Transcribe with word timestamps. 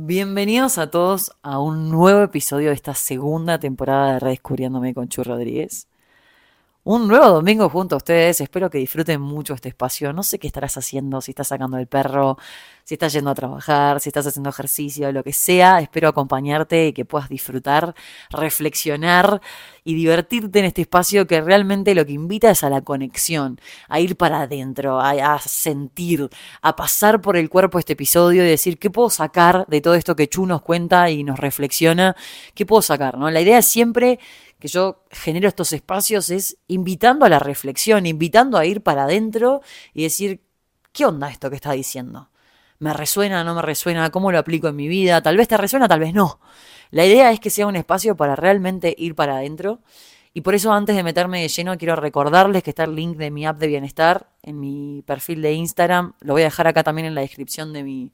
Bienvenidos 0.00 0.78
a 0.78 0.92
todos 0.92 1.32
a 1.42 1.58
un 1.58 1.90
nuevo 1.90 2.22
episodio 2.22 2.68
de 2.68 2.74
esta 2.76 2.94
segunda 2.94 3.58
temporada 3.58 4.12
de 4.12 4.20
Redescubriéndome 4.20 4.94
con 4.94 5.08
Chu 5.08 5.24
Rodríguez. 5.24 5.88
Un 6.90 7.06
nuevo 7.06 7.28
domingo 7.28 7.68
junto 7.68 7.96
a 7.96 7.98
ustedes. 7.98 8.40
Espero 8.40 8.70
que 8.70 8.78
disfruten 8.78 9.20
mucho 9.20 9.52
este 9.52 9.68
espacio. 9.68 10.10
No 10.14 10.22
sé 10.22 10.38
qué 10.38 10.46
estarás 10.46 10.78
haciendo, 10.78 11.20
si 11.20 11.32
estás 11.32 11.48
sacando 11.48 11.76
el 11.76 11.86
perro, 11.86 12.38
si 12.82 12.94
estás 12.94 13.12
yendo 13.12 13.28
a 13.28 13.34
trabajar, 13.34 14.00
si 14.00 14.08
estás 14.08 14.26
haciendo 14.26 14.48
ejercicio, 14.48 15.12
lo 15.12 15.22
que 15.22 15.34
sea. 15.34 15.80
Espero 15.80 16.08
acompañarte 16.08 16.86
y 16.86 16.92
que 16.94 17.04
puedas 17.04 17.28
disfrutar, 17.28 17.94
reflexionar 18.30 19.42
y 19.84 19.96
divertirte 19.96 20.60
en 20.60 20.64
este 20.64 20.80
espacio 20.80 21.26
que 21.26 21.42
realmente 21.42 21.94
lo 21.94 22.06
que 22.06 22.12
invita 22.12 22.50
es 22.50 22.64
a 22.64 22.70
la 22.70 22.80
conexión, 22.80 23.60
a 23.90 24.00
ir 24.00 24.16
para 24.16 24.40
adentro, 24.40 24.98
a, 24.98 25.38
sentir, 25.40 26.30
a 26.62 26.74
pasar 26.74 27.20
por 27.20 27.36
el 27.36 27.50
cuerpo 27.50 27.78
este 27.78 27.92
episodio 27.92 28.42
y 28.42 28.48
decir 28.48 28.78
qué 28.78 28.88
puedo 28.88 29.10
sacar 29.10 29.66
de 29.68 29.82
todo 29.82 29.94
esto 29.94 30.16
que 30.16 30.28
Chu 30.28 30.46
nos 30.46 30.62
cuenta 30.62 31.10
y 31.10 31.22
nos 31.22 31.38
reflexiona, 31.38 32.16
qué 32.54 32.64
puedo 32.64 32.80
sacar, 32.80 33.18
¿no? 33.18 33.30
La 33.30 33.42
idea 33.42 33.58
es 33.58 33.66
siempre 33.66 34.18
que 34.58 34.68
yo 34.68 35.04
genero 35.10 35.48
estos 35.48 35.72
espacios 35.72 36.30
es 36.30 36.58
invitando 36.66 37.24
a 37.24 37.28
la 37.28 37.38
reflexión, 37.38 38.06
invitando 38.06 38.58
a 38.58 38.66
ir 38.66 38.82
para 38.82 39.04
adentro 39.04 39.62
y 39.94 40.02
decir, 40.02 40.42
¿qué 40.92 41.06
onda 41.06 41.30
esto 41.30 41.48
que 41.48 41.56
está 41.56 41.72
diciendo? 41.72 42.30
¿Me 42.80 42.92
resuena, 42.92 43.44
no 43.44 43.54
me 43.54 43.62
resuena? 43.62 44.10
¿Cómo 44.10 44.32
lo 44.32 44.38
aplico 44.38 44.68
en 44.68 44.76
mi 44.76 44.88
vida? 44.88 45.22
Tal 45.22 45.36
vez 45.36 45.48
te 45.48 45.56
resuena, 45.56 45.88
tal 45.88 46.00
vez 46.00 46.14
no. 46.14 46.40
La 46.90 47.04
idea 47.04 47.30
es 47.32 47.40
que 47.40 47.50
sea 47.50 47.66
un 47.66 47.76
espacio 47.76 48.16
para 48.16 48.36
realmente 48.36 48.94
ir 48.96 49.14
para 49.14 49.36
adentro. 49.36 49.80
Y 50.34 50.42
por 50.42 50.54
eso 50.54 50.72
antes 50.72 50.94
de 50.94 51.02
meterme 51.02 51.40
de 51.42 51.48
lleno 51.48 51.76
quiero 51.78 51.96
recordarles 51.96 52.62
que 52.62 52.70
está 52.70 52.84
el 52.84 52.94
link 52.94 53.16
de 53.16 53.30
mi 53.30 53.46
app 53.46 53.58
de 53.58 53.66
bienestar 53.66 54.28
en 54.42 54.60
mi 54.60 55.02
perfil 55.06 55.42
de 55.42 55.52
Instagram. 55.54 56.14
Lo 56.20 56.34
voy 56.34 56.42
a 56.42 56.46
dejar 56.46 56.68
acá 56.68 56.84
también 56.84 57.06
en 57.06 57.14
la 57.14 57.22
descripción 57.22 57.72
de 57.72 57.82
mi, 57.82 58.12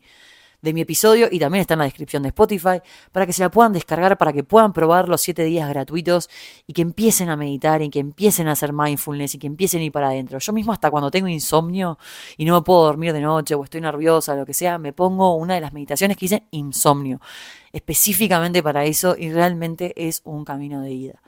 de 0.65 0.73
mi 0.73 0.81
episodio 0.81 1.29
y 1.31 1.39
también 1.39 1.61
está 1.61 1.75
en 1.75 1.79
la 1.79 1.85
descripción 1.85 2.23
de 2.23 2.31
Spotify 2.31 2.81
para 3.13 3.27
que 3.27 3.33
se 3.33 3.43
la 3.43 3.51
puedan 3.51 3.73
descargar, 3.73 4.17
para 4.19 4.33
que 4.33 4.43
puedan 4.43 4.73
probar 4.73 5.09
los 5.09 5.21
7 5.21 5.45
días 5.45 5.69
gratuitos 5.69 6.29
y 6.67 6.73
que 6.73 6.83
empiecen 6.83 7.29
a 7.29 7.37
meditar 7.37 7.83
y 7.83 7.91
que 7.91 8.01
empiecen 8.01 8.49
a 8.49 8.53
hacer 8.53 8.73
mindfulness 8.73 9.35
y 9.35 9.39
que 9.39 9.47
empiecen 9.47 9.83
a 9.83 9.85
ir 9.85 9.93
para 9.93 10.09
adentro. 10.09 10.39
Yo 10.39 10.53
mismo 10.53 10.73
hasta 10.73 10.91
cuando 10.91 11.11
tengo 11.11 11.29
insomnio 11.29 11.99
y 12.37 12.45
no 12.47 12.55
me 12.55 12.63
puedo 12.63 12.85
dormir 12.85 13.13
de 13.13 13.21
noche 13.21 13.55
o 13.55 13.63
estoy 13.63 13.83
nerviosa, 13.83 14.35
lo 14.35 14.47
que 14.47 14.55
sea, 14.55 14.79
me 14.79 14.93
pongo 14.93 15.37
una 15.37 15.55
de 15.55 15.61
las 15.61 15.73
meditaciones 15.73 16.17
que 16.17 16.25
dicen 16.25 16.49
insomnio, 16.51 17.21
específicamente 17.73 18.63
para 18.63 18.85
eso 18.85 19.15
y 19.19 19.31
realmente 19.31 19.93
es 19.97 20.23
un 20.25 20.45
camino 20.45 20.81
de 20.81 20.91
ida 20.93 21.24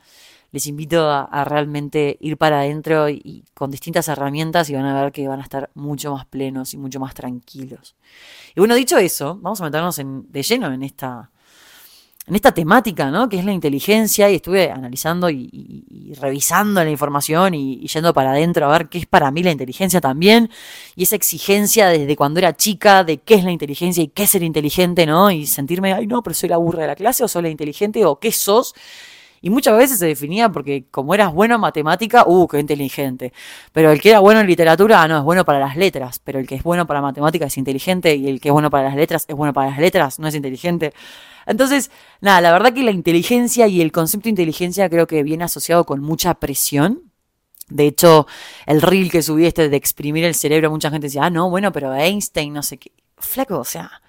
les 0.51 0.67
invito 0.67 1.09
a, 1.09 1.43
realmente 1.43 2.17
ir 2.21 2.37
para 2.37 2.59
adentro 2.59 3.09
y, 3.09 3.43
con 3.53 3.71
distintas 3.71 4.07
herramientas 4.07 4.69
y 4.69 4.73
van 4.73 4.85
a 4.85 5.01
ver 5.01 5.11
que 5.11 5.27
van 5.27 5.39
a 5.39 5.43
estar 5.43 5.69
mucho 5.73 6.13
más 6.13 6.25
plenos 6.25 6.73
y 6.73 6.77
mucho 6.77 6.99
más 6.99 7.13
tranquilos. 7.13 7.95
Y 8.55 8.59
bueno, 8.59 8.75
dicho 8.75 8.97
eso, 8.97 9.37
vamos 9.41 9.61
a 9.61 9.65
meternos 9.65 9.97
de 9.97 10.43
lleno 10.43 10.73
en 10.73 10.83
esta, 10.83 11.29
en 12.27 12.35
esta 12.35 12.53
temática, 12.53 13.09
¿no? 13.09 13.29
Que 13.29 13.39
es 13.39 13.45
la 13.45 13.53
inteligencia 13.53 14.29
y 14.29 14.35
estuve 14.35 14.69
analizando 14.69 15.29
y, 15.29 16.13
revisando 16.19 16.83
la 16.83 16.89
información 16.89 17.53
y, 17.53 17.87
yendo 17.87 18.13
para 18.13 18.31
adentro 18.31 18.65
a 18.65 18.77
ver 18.77 18.89
qué 18.89 18.99
es 18.99 19.05
para 19.05 19.31
mí 19.31 19.43
la 19.43 19.51
inteligencia 19.51 20.01
también 20.01 20.49
y 20.95 21.03
esa 21.03 21.15
exigencia 21.15 21.87
desde 21.87 22.15
cuando 22.15 22.39
era 22.39 22.55
chica 22.55 23.03
de 23.03 23.19
qué 23.19 23.35
es 23.35 23.43
la 23.43 23.51
inteligencia 23.51 24.03
y 24.03 24.09
qué 24.09 24.23
es 24.23 24.29
ser 24.29 24.43
inteligente, 24.43 25.05
¿no? 25.05 25.31
Y 25.31 25.45
sentirme, 25.45 25.93
ay 25.93 26.07
no, 26.07 26.21
pero 26.21 26.33
soy 26.33 26.49
la 26.49 26.57
burra 26.57 26.81
de 26.81 26.87
la 26.87 26.95
clase 26.95 27.23
o 27.23 27.27
soy 27.27 27.43
la 27.43 27.49
inteligente 27.49 28.03
o 28.05 28.19
qué 28.19 28.31
sos. 28.31 28.73
Y 29.41 29.49
muchas 29.49 29.77
veces 29.77 29.99
se 29.99 30.05
definía 30.05 30.49
porque 30.49 30.85
como 30.89 31.13
eras 31.13 31.33
bueno 31.33 31.55
en 31.55 31.61
matemática, 31.61 32.23
uh, 32.25 32.47
qué 32.47 32.59
inteligente. 32.59 33.33
Pero 33.71 33.91
el 33.91 34.01
que 34.01 34.09
era 34.09 34.19
bueno 34.19 34.39
en 34.41 34.47
literatura, 34.47 35.01
ah, 35.01 35.07
no, 35.07 35.17
es 35.19 35.23
bueno 35.23 35.45
para 35.45 35.59
las 35.59 35.77
letras. 35.77 36.19
Pero 36.23 36.39
el 36.39 36.47
que 36.47 36.55
es 36.55 36.63
bueno 36.63 36.87
para 36.87 37.01
matemática 37.01 37.45
es 37.45 37.57
inteligente 37.57 38.15
y 38.15 38.27
el 38.27 38.39
que 38.39 38.49
es 38.49 38.53
bueno 38.53 38.69
para 38.69 38.85
las 38.85 38.95
letras 38.95 39.25
es 39.27 39.35
bueno 39.35 39.53
para 39.53 39.69
las 39.69 39.79
letras, 39.79 40.19
no 40.19 40.27
es 40.27 40.35
inteligente. 40.35 40.93
Entonces, 41.45 41.91
nada, 42.19 42.41
la 42.41 42.51
verdad 42.51 42.73
que 42.73 42.83
la 42.83 42.91
inteligencia 42.91 43.67
y 43.67 43.81
el 43.81 43.91
concepto 43.91 44.25
de 44.25 44.31
inteligencia 44.31 44.89
creo 44.89 45.07
que 45.07 45.23
viene 45.23 45.45
asociado 45.45 45.85
con 45.85 46.01
mucha 46.01 46.33
presión. 46.35 47.03
De 47.69 47.87
hecho, 47.87 48.27
el 48.65 48.81
reel 48.81 49.11
que 49.11 49.21
subí 49.21 49.45
este 49.45 49.69
de 49.69 49.77
exprimir 49.77 50.23
el 50.25 50.35
cerebro, 50.35 50.71
mucha 50.71 50.89
gente 50.89 51.07
decía, 51.07 51.25
ah, 51.25 51.29
no, 51.29 51.49
bueno, 51.49 51.71
pero 51.71 51.93
Einstein, 51.93 52.53
no 52.53 52.63
sé 52.63 52.77
qué. 52.77 52.91
Flaco, 53.17 53.59
o 53.59 53.65
sea, 53.65 54.01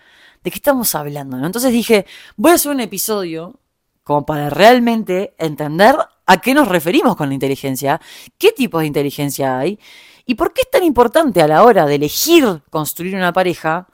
¿de 0.43 0.50
qué 0.50 0.56
estamos 0.56 0.95
hablando? 0.95 1.45
Entonces 1.45 1.72
dije, 1.72 2.06
voy 2.37 2.53
a 2.53 2.55
hacer 2.55 2.72
un 2.72 2.81
episodio 2.81 3.59
como 4.09 4.25
para 4.25 4.49
realmente 4.49 5.35
entender 5.37 5.95
a 6.25 6.41
qué 6.41 6.55
nos 6.55 6.67
referimos 6.67 7.15
con 7.15 7.29
la 7.29 7.35
inteligencia, 7.35 8.01
qué 8.39 8.53
tipos 8.53 8.81
de 8.81 8.87
inteligencia 8.87 9.59
hay 9.59 9.79
y 10.25 10.35
por 10.35 10.55
qué 10.55 10.63
es 10.63 10.71
tan 10.71 10.83
importante 10.83 11.43
a 11.43 11.47
la 11.47 11.63
hora 11.63 11.85
de 11.85 11.97
elegir 11.97 12.63
construir 12.71 13.15
una 13.15 13.35
pareja 13.35 13.87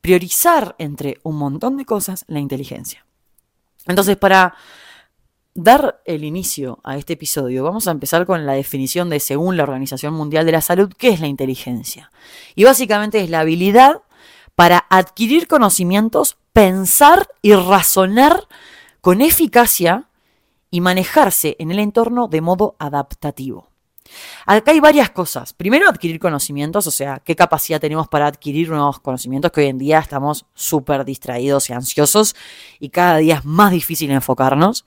priorizar 0.00 0.76
entre 0.78 1.18
un 1.24 1.34
montón 1.34 1.76
de 1.76 1.84
cosas 1.84 2.24
la 2.28 2.38
inteligencia. 2.38 3.04
Entonces, 3.88 4.16
para 4.16 4.54
dar 5.52 6.00
el 6.04 6.22
inicio 6.22 6.78
a 6.84 6.96
este 6.96 7.14
episodio, 7.14 7.64
vamos 7.64 7.88
a 7.88 7.90
empezar 7.90 8.24
con 8.24 8.46
la 8.46 8.52
definición 8.52 9.10
de, 9.10 9.18
según 9.18 9.56
la 9.56 9.64
Organización 9.64 10.14
Mundial 10.14 10.46
de 10.46 10.52
la 10.52 10.60
Salud, 10.60 10.92
qué 10.96 11.08
es 11.08 11.18
la 11.18 11.26
inteligencia. 11.26 12.12
Y 12.54 12.62
básicamente 12.62 13.20
es 13.20 13.30
la 13.30 13.40
habilidad 13.40 14.02
para 14.54 14.86
adquirir 14.90 15.48
conocimientos 15.48 16.36
pensar 16.54 17.28
y 17.42 17.52
razonar 17.52 18.46
con 19.02 19.20
eficacia 19.20 20.08
y 20.70 20.80
manejarse 20.80 21.56
en 21.58 21.72
el 21.72 21.80
entorno 21.80 22.28
de 22.28 22.40
modo 22.40 22.76
adaptativo. 22.78 23.68
Acá 24.46 24.70
hay 24.70 24.80
varias 24.80 25.10
cosas. 25.10 25.52
Primero, 25.52 25.88
adquirir 25.88 26.20
conocimientos, 26.20 26.86
o 26.86 26.90
sea, 26.90 27.20
qué 27.24 27.34
capacidad 27.34 27.80
tenemos 27.80 28.06
para 28.06 28.28
adquirir 28.28 28.70
nuevos 28.70 29.00
conocimientos, 29.00 29.50
que 29.50 29.62
hoy 29.62 29.66
en 29.66 29.78
día 29.78 29.98
estamos 29.98 30.46
súper 30.54 31.04
distraídos 31.04 31.70
y 31.70 31.72
ansiosos 31.72 32.36
y 32.78 32.90
cada 32.90 33.16
día 33.16 33.36
es 33.36 33.44
más 33.44 33.72
difícil 33.72 34.10
enfocarnos, 34.12 34.84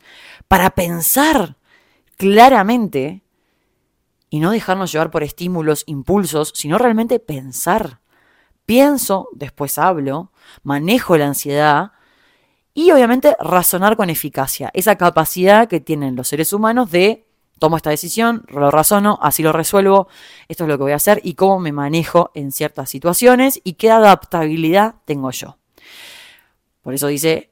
para 0.48 0.70
pensar 0.70 1.58
claramente 2.16 3.24
y 4.30 4.40
no 4.40 4.52
dejarnos 4.52 4.92
llevar 4.92 5.12
por 5.12 5.24
estímulos, 5.24 5.84
impulsos, 5.86 6.54
sino 6.56 6.78
realmente 6.78 7.20
pensar 7.20 8.00
pienso, 8.68 9.30
después 9.32 9.80
hablo, 9.80 10.32
manejo 10.62 11.18
la 11.18 11.26
ansiedad 11.26 11.94
y 12.76 12.92
obviamente 12.92 13.36
razonar 13.40 13.98
con 13.98 14.12
eficacia, 14.12 14.70
esa 14.76 14.98
capacidad 14.98 15.68
que 15.68 15.80
tienen 15.80 16.16
los 16.16 16.28
seres 16.28 16.54
humanos 16.54 16.92
de 16.92 17.26
tomo 17.58 17.78
esta 17.78 17.90
decisión, 17.90 18.46
lo 18.50 18.70
razono, 18.70 19.18
así 19.24 19.42
lo 19.42 19.52
resuelvo, 19.52 20.10
esto 20.48 20.66
es 20.66 20.68
lo 20.68 20.78
que 20.78 20.84
voy 20.84 20.92
a 20.92 20.98
hacer 20.98 21.22
y 21.24 21.34
cómo 21.34 21.60
me 21.60 21.72
manejo 21.72 22.30
en 22.36 22.52
ciertas 22.52 22.90
situaciones 22.92 23.60
y 23.64 23.74
qué 23.74 23.90
adaptabilidad 23.90 24.96
tengo 25.06 25.32
yo. 25.32 25.58
Por 26.84 26.94
eso 26.94 27.08
dice 27.08 27.52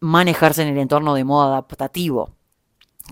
manejarse 0.00 0.62
en 0.62 0.68
el 0.68 0.78
entorno 0.78 1.14
de 1.14 1.24
modo 1.24 1.44
adaptativo 1.52 2.34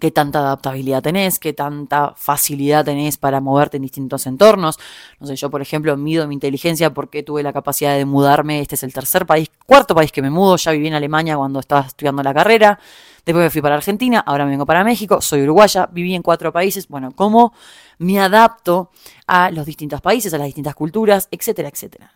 qué 0.01 0.11
tanta 0.11 0.41
adaptabilidad 0.41 1.03
tenés, 1.03 1.39
qué 1.39 1.53
tanta 1.53 2.15
facilidad 2.17 2.85
tenés 2.85 3.19
para 3.19 3.41
moverte 3.41 3.77
en 3.77 3.83
distintos 3.83 4.27
entornos. 4.27 4.79
No 5.21 5.27
sé, 5.27 5.37
yo 5.37 5.51
por 5.51 5.63
ejemplo 5.63 5.97
mido 5.97 6.27
mi 6.27 6.35
inteligencia 6.35 6.93
porque 6.93 7.23
tuve 7.23 7.43
la 7.43 7.53
capacidad 7.53 7.97
de 7.97 8.05
mudarme, 8.05 8.61
este 8.61 8.75
es 8.75 8.83
el 8.83 8.93
tercer 8.93 9.27
país, 9.27 9.51
cuarto 9.67 9.95
país 9.95 10.11
que 10.11 10.23
me 10.23 10.31
mudo, 10.31 10.57
ya 10.57 10.73
viví 10.73 10.89
en 10.89 10.95
Alemania 10.95 11.37
cuando 11.37 11.61
estaba 11.61 11.83
estudiando 11.83 12.23
la 12.23 12.33
carrera, 12.33 12.79
después 13.25 13.45
me 13.45 13.51
fui 13.51 13.61
para 13.61 13.77
Argentina, 13.77 14.21
ahora 14.27 14.45
me 14.45 14.53
vengo 14.53 14.67
para 14.67 14.83
México, 14.83 15.21
soy 15.21 15.43
uruguaya, 15.43 15.89
viví 15.93 16.15
en 16.15 16.23
cuatro 16.23 16.53
países, 16.53 16.89
bueno, 16.89 17.13
cómo 17.15 17.53
me 17.99 18.19
adapto 18.19 18.91
a 19.27 19.51
los 19.51 19.67
distintos 19.67 20.01
países, 20.01 20.33
a 20.33 20.39
las 20.39 20.47
distintas 20.47 20.75
culturas, 20.75 21.29
etcétera, 21.31 21.69
etcétera. 21.69 22.13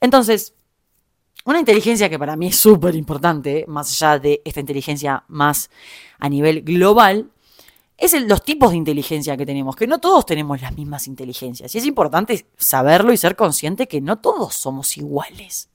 Entonces, 0.00 0.54
una 1.50 1.60
inteligencia 1.60 2.08
que 2.10 2.18
para 2.18 2.36
mí 2.36 2.48
es 2.48 2.56
súper 2.56 2.94
importante, 2.94 3.64
más 3.68 3.90
allá 3.90 4.18
de 4.18 4.42
esta 4.44 4.60
inteligencia 4.60 5.24
más 5.28 5.70
a 6.18 6.28
nivel 6.28 6.62
global, 6.62 7.30
es 7.96 8.20
los 8.22 8.44
tipos 8.44 8.70
de 8.70 8.76
inteligencia 8.76 9.36
que 9.36 9.46
tenemos, 9.46 9.74
que 9.74 9.86
no 9.86 9.98
todos 9.98 10.26
tenemos 10.26 10.60
las 10.60 10.76
mismas 10.76 11.06
inteligencias. 11.08 11.74
Y 11.74 11.78
es 11.78 11.86
importante 11.86 12.46
saberlo 12.56 13.12
y 13.12 13.16
ser 13.16 13.34
consciente 13.34 13.88
que 13.88 14.00
no 14.00 14.18
todos 14.18 14.54
somos 14.54 14.96
iguales. 14.96 15.70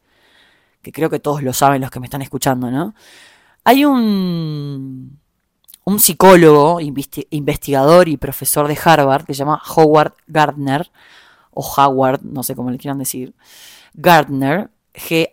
Que 0.82 0.92
creo 0.92 1.10
que 1.10 1.20
todos 1.20 1.44
lo 1.44 1.54
saben 1.54 1.82
los 1.82 1.92
que 1.92 2.00
me 2.00 2.06
están 2.06 2.22
escuchando, 2.22 2.70
¿no? 2.70 2.94
Hay 3.64 3.84
un, 3.84 5.20
un 5.86 6.00
psicólogo, 6.00 6.80
investigador 6.82 8.08
y 8.08 8.18
profesor 8.18 8.68
de 8.68 8.78
Harvard 8.82 9.26
que 9.26 9.34
se 9.34 9.40
llama 9.40 9.62
Howard 9.76 10.14
Gardner, 10.28 10.92
o 11.52 11.62
Howard, 11.62 12.22
no 12.24 12.44
sé 12.44 12.56
cómo 12.56 12.72
le 12.72 12.78
quieran 12.78 13.00
decir, 13.00 13.34
Gardner, 13.94 14.70
G-A-R-D-E-N-E-R, 14.94 15.26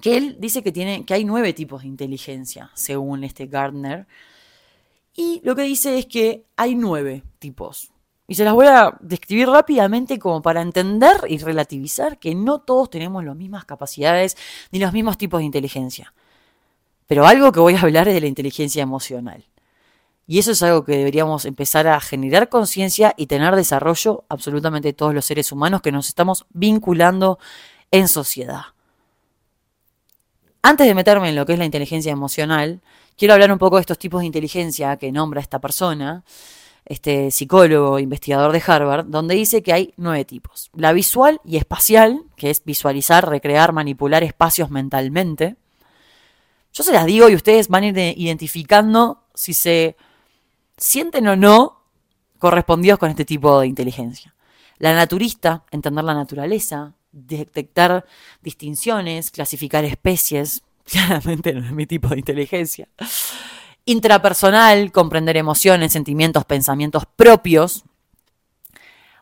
que 0.00 0.16
él 0.16 0.36
dice 0.40 0.62
que, 0.62 0.72
tiene, 0.72 1.04
que 1.04 1.14
hay 1.14 1.24
nueve 1.24 1.52
tipos 1.52 1.82
de 1.82 1.88
inteligencia, 1.88 2.70
según 2.74 3.24
este 3.24 3.46
Gardner. 3.46 4.06
Y 5.14 5.40
lo 5.44 5.54
que 5.54 5.62
dice 5.62 5.98
es 5.98 6.06
que 6.06 6.46
hay 6.56 6.74
nueve 6.74 7.22
tipos. 7.38 7.90
Y 8.26 8.34
se 8.34 8.44
las 8.44 8.54
voy 8.54 8.66
a 8.66 8.96
describir 9.00 9.48
rápidamente 9.48 10.18
como 10.18 10.40
para 10.40 10.62
entender 10.62 11.16
y 11.28 11.38
relativizar 11.38 12.18
que 12.18 12.34
no 12.34 12.60
todos 12.60 12.88
tenemos 12.90 13.22
las 13.24 13.36
mismas 13.36 13.64
capacidades 13.66 14.36
ni 14.72 14.78
los 14.78 14.92
mismos 14.92 15.18
tipos 15.18 15.38
de 15.38 15.44
inteligencia. 15.44 16.14
Pero 17.06 17.26
algo 17.26 17.52
que 17.52 17.60
voy 17.60 17.74
a 17.74 17.80
hablar 17.82 18.08
es 18.08 18.14
de 18.14 18.22
la 18.22 18.26
inteligencia 18.26 18.82
emocional. 18.82 19.44
Y 20.26 20.38
eso 20.38 20.52
es 20.52 20.62
algo 20.62 20.84
que 20.84 20.96
deberíamos 20.96 21.44
empezar 21.44 21.86
a 21.86 22.00
generar 22.00 22.48
conciencia 22.48 23.14
y 23.16 23.26
tener 23.26 23.54
desarrollo 23.56 24.24
absolutamente 24.28 24.92
todos 24.92 25.14
los 25.14 25.24
seres 25.24 25.52
humanos 25.52 25.82
que 25.82 25.92
nos 25.92 26.08
estamos 26.08 26.46
vinculando 26.50 27.38
en 27.90 28.08
sociedad. 28.08 28.62
Antes 30.62 30.86
de 30.86 30.94
meterme 30.94 31.28
en 31.28 31.36
lo 31.36 31.44
que 31.44 31.52
es 31.52 31.58
la 31.58 31.66
inteligencia 31.66 32.10
emocional, 32.10 32.80
quiero 33.18 33.34
hablar 33.34 33.52
un 33.52 33.58
poco 33.58 33.76
de 33.76 33.82
estos 33.82 33.98
tipos 33.98 34.20
de 34.20 34.26
inteligencia 34.26 34.96
que 34.96 35.12
nombra 35.12 35.42
esta 35.42 35.60
persona, 35.60 36.24
este 36.86 37.30
psicólogo, 37.30 37.98
investigador 37.98 38.50
de 38.50 38.62
Harvard, 38.66 39.04
donde 39.06 39.34
dice 39.34 39.62
que 39.62 39.74
hay 39.74 39.92
nueve 39.98 40.24
tipos. 40.24 40.70
La 40.74 40.94
visual 40.94 41.38
y 41.44 41.58
espacial, 41.58 42.22
que 42.36 42.48
es 42.48 42.64
visualizar, 42.64 43.28
recrear, 43.28 43.74
manipular 43.74 44.22
espacios 44.22 44.70
mentalmente. 44.70 45.56
Yo 46.72 46.82
se 46.82 46.92
las 46.92 47.04
digo 47.04 47.28
y 47.28 47.34
ustedes 47.34 47.68
van 47.68 47.84
a 47.84 47.86
ir 47.88 47.98
identificando 48.16 49.22
si 49.34 49.52
se 49.52 49.96
sienten 50.76 51.26
o 51.28 51.36
no 51.36 51.82
correspondidos 52.38 52.98
con 52.98 53.10
este 53.10 53.24
tipo 53.24 53.60
de 53.60 53.66
inteligencia. 53.66 54.34
La 54.78 54.94
naturista, 54.94 55.64
entender 55.70 56.04
la 56.04 56.14
naturaleza, 56.14 56.94
detectar 57.12 58.04
distinciones, 58.42 59.30
clasificar 59.30 59.84
especies, 59.84 60.62
claramente 60.84 61.52
no 61.52 61.64
es 61.64 61.72
mi 61.72 61.86
tipo 61.86 62.08
de 62.08 62.18
inteligencia. 62.18 62.88
Intrapersonal, 63.86 64.92
comprender 64.92 65.36
emociones, 65.36 65.92
sentimientos, 65.92 66.44
pensamientos 66.44 67.04
propios. 67.16 67.84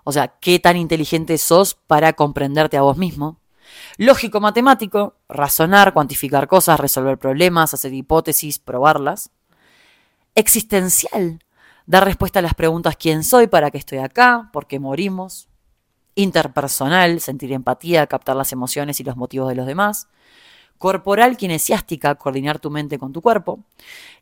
O 0.05 0.13
sea, 0.13 0.29
qué 0.41 0.59
tan 0.59 0.77
inteligente 0.77 1.39
sos 1.39 1.75
para 1.75 2.13
comprenderte 2.15 2.77
a 2.77 2.83
vos 2.83 2.97
mismo. 2.97 3.41
Lógico 3.99 4.41
matemático, 4.41 5.17
razonar, 5.29 5.93
cuantificar 5.93 6.49
cosas, 6.49 6.81
resolver 6.81 7.19
problemas, 7.19 7.75
hacer 7.75 7.93
hipótesis, 7.93 8.59
probarlas. 8.59 9.31
Existencial, 10.35 11.41
dar 11.87 12.05
respuesta 12.05 12.39
a 12.39 12.43
las 12.43 12.55
preguntas 12.55 12.97
quién 12.97 13.23
soy, 13.23 13.49
para 13.49 13.71
qué 13.71 13.79
estoy 13.79 13.99
acá, 13.99 14.49
por 14.53 14.67
qué 14.67 14.79
morimos. 14.79 15.49
Interpersonal, 16.15 17.21
sentir 17.21 17.53
empatía, 17.53 18.07
captar 18.07 18.37
las 18.37 18.53
emociones 18.53 18.99
y 19.01 19.05
los 19.05 19.17
motivos 19.17 19.49
de 19.49 19.55
los 19.55 19.67
demás. 19.67 20.09
Corporal, 20.79 21.37
kinesiástica, 21.37 22.15
coordinar 22.17 22.59
tu 22.59 22.71
mente 22.71 22.99
con 22.99 23.13
tu 23.13 23.23
cuerpo. 23.23 23.61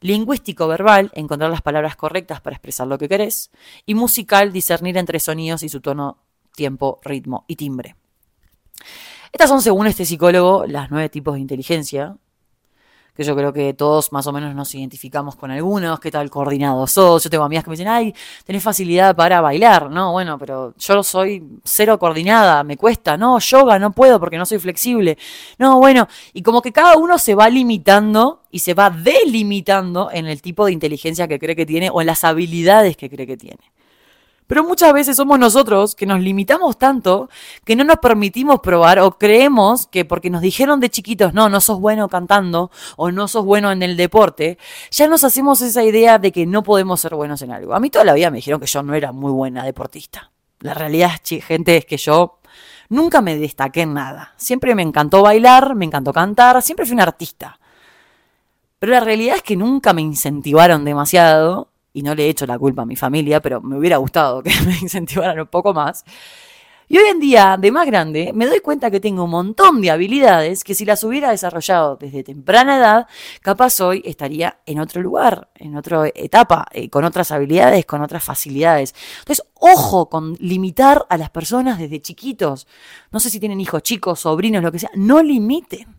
Lingüístico, 0.00 0.68
verbal, 0.68 1.10
encontrar 1.14 1.50
las 1.50 1.62
palabras 1.62 1.96
correctas 1.96 2.40
para 2.40 2.56
expresar 2.56 2.86
lo 2.86 2.98
que 2.98 3.08
querés. 3.08 3.50
Y 3.86 3.94
musical, 3.94 4.52
discernir 4.52 4.96
entre 4.98 5.20
sonidos 5.20 5.62
y 5.62 5.68
su 5.68 5.80
tono, 5.80 6.18
tiempo, 6.54 7.00
ritmo 7.02 7.44
y 7.46 7.56
timbre. 7.56 7.96
Estas 9.32 9.48
son, 9.48 9.62
según 9.62 9.86
este 9.86 10.04
psicólogo, 10.04 10.66
las 10.66 10.90
nueve 10.90 11.08
tipos 11.08 11.34
de 11.34 11.40
inteligencia, 11.40 12.16
que 13.20 13.26
yo 13.26 13.36
creo 13.36 13.52
que 13.52 13.74
todos 13.74 14.12
más 14.12 14.26
o 14.26 14.32
menos 14.32 14.54
nos 14.54 14.74
identificamos 14.74 15.36
con 15.36 15.50
algunos, 15.50 16.00
qué 16.00 16.10
tal 16.10 16.30
coordinado 16.30 16.86
sos, 16.86 17.22
yo 17.22 17.28
tengo 17.28 17.44
amigas 17.44 17.64
que 17.64 17.68
me 17.68 17.74
dicen, 17.74 17.88
ay, 17.88 18.14
tenés 18.46 18.62
facilidad 18.62 19.14
para 19.14 19.42
bailar, 19.42 19.90
no, 19.90 20.12
bueno, 20.12 20.38
pero 20.38 20.72
yo 20.78 21.02
soy 21.02 21.44
cero 21.62 21.98
coordinada, 21.98 22.64
me 22.64 22.78
cuesta, 22.78 23.18
no, 23.18 23.38
yoga 23.38 23.78
no 23.78 23.92
puedo 23.92 24.18
porque 24.18 24.38
no 24.38 24.46
soy 24.46 24.58
flexible, 24.58 25.18
no, 25.58 25.78
bueno, 25.78 26.08
y 26.32 26.40
como 26.40 26.62
que 26.62 26.72
cada 26.72 26.96
uno 26.96 27.18
se 27.18 27.34
va 27.34 27.50
limitando 27.50 28.40
y 28.50 28.60
se 28.60 28.72
va 28.72 28.88
delimitando 28.88 30.08
en 30.10 30.26
el 30.26 30.40
tipo 30.40 30.64
de 30.64 30.72
inteligencia 30.72 31.28
que 31.28 31.38
cree 31.38 31.54
que 31.54 31.66
tiene 31.66 31.90
o 31.90 32.00
en 32.00 32.06
las 32.06 32.24
habilidades 32.24 32.96
que 32.96 33.10
cree 33.10 33.26
que 33.26 33.36
tiene. 33.36 33.60
Pero 34.50 34.64
muchas 34.64 34.92
veces 34.92 35.16
somos 35.16 35.38
nosotros 35.38 35.94
que 35.94 36.06
nos 36.06 36.18
limitamos 36.18 36.76
tanto 36.76 37.30
que 37.64 37.76
no 37.76 37.84
nos 37.84 37.98
permitimos 37.98 38.58
probar 38.58 38.98
o 38.98 39.16
creemos 39.16 39.86
que 39.86 40.04
porque 40.04 40.28
nos 40.28 40.40
dijeron 40.40 40.80
de 40.80 40.90
chiquitos, 40.90 41.32
no, 41.32 41.48
no 41.48 41.60
sos 41.60 41.78
bueno 41.78 42.08
cantando 42.08 42.72
o 42.96 43.12
no 43.12 43.28
sos 43.28 43.44
bueno 43.44 43.70
en 43.70 43.84
el 43.84 43.96
deporte, 43.96 44.58
ya 44.90 45.06
nos 45.06 45.22
hacemos 45.22 45.60
esa 45.60 45.84
idea 45.84 46.18
de 46.18 46.32
que 46.32 46.46
no 46.46 46.64
podemos 46.64 47.00
ser 47.00 47.14
buenos 47.14 47.42
en 47.42 47.52
algo. 47.52 47.74
A 47.74 47.78
mí 47.78 47.90
toda 47.90 48.04
la 48.04 48.12
vida 48.12 48.28
me 48.32 48.38
dijeron 48.38 48.58
que 48.58 48.66
yo 48.66 48.82
no 48.82 48.92
era 48.94 49.12
muy 49.12 49.30
buena 49.30 49.62
deportista. 49.62 50.32
La 50.58 50.74
realidad, 50.74 51.12
gente, 51.24 51.76
es 51.76 51.84
que 51.84 51.96
yo 51.96 52.40
nunca 52.88 53.20
me 53.20 53.36
destaqué 53.36 53.82
en 53.82 53.94
nada. 53.94 54.34
Siempre 54.36 54.74
me 54.74 54.82
encantó 54.82 55.22
bailar, 55.22 55.76
me 55.76 55.84
encantó 55.84 56.12
cantar, 56.12 56.60
siempre 56.60 56.86
fui 56.86 56.94
un 56.94 57.02
artista. 57.02 57.60
Pero 58.80 58.94
la 58.94 59.00
realidad 59.00 59.36
es 59.36 59.42
que 59.44 59.54
nunca 59.54 59.92
me 59.92 60.02
incentivaron 60.02 60.84
demasiado 60.84 61.69
y 61.92 62.02
no 62.02 62.14
le 62.14 62.26
he 62.26 62.28
hecho 62.28 62.46
la 62.46 62.58
culpa 62.58 62.82
a 62.82 62.86
mi 62.86 62.96
familia, 62.96 63.40
pero 63.40 63.60
me 63.60 63.76
hubiera 63.76 63.96
gustado 63.96 64.42
que 64.42 64.50
me 64.66 64.76
incentivaran 64.80 65.38
un 65.40 65.46
poco 65.46 65.72
más. 65.74 66.04
Y 66.92 66.98
hoy 66.98 67.08
en 67.08 67.20
día, 67.20 67.56
de 67.56 67.70
más 67.70 67.86
grande, 67.86 68.32
me 68.34 68.46
doy 68.46 68.58
cuenta 68.58 68.90
que 68.90 68.98
tengo 68.98 69.22
un 69.22 69.30
montón 69.30 69.80
de 69.80 69.92
habilidades 69.92 70.64
que 70.64 70.74
si 70.74 70.84
las 70.84 71.04
hubiera 71.04 71.30
desarrollado 71.30 71.94
desde 71.94 72.24
temprana 72.24 72.78
edad, 72.78 73.06
capaz 73.42 73.80
hoy 73.80 74.02
estaría 74.04 74.58
en 74.66 74.80
otro 74.80 75.00
lugar, 75.00 75.50
en 75.54 75.76
otra 75.76 76.10
etapa, 76.12 76.66
eh, 76.72 76.90
con 76.90 77.04
otras 77.04 77.30
habilidades, 77.30 77.86
con 77.86 78.02
otras 78.02 78.24
facilidades. 78.24 78.92
Entonces, 79.20 79.46
ojo 79.54 80.08
con 80.08 80.34
limitar 80.40 81.06
a 81.08 81.16
las 81.16 81.30
personas 81.30 81.78
desde 81.78 82.02
chiquitos. 82.02 82.66
No 83.12 83.20
sé 83.20 83.30
si 83.30 83.38
tienen 83.38 83.60
hijos 83.60 83.84
chicos, 83.84 84.18
sobrinos, 84.18 84.60
lo 84.60 84.72
que 84.72 84.80
sea, 84.80 84.90
no 84.96 85.22
limiten. 85.22 85.94